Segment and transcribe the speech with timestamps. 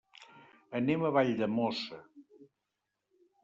[0.79, 2.03] Anem a Valldemossa.